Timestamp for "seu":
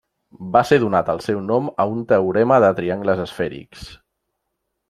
1.25-1.43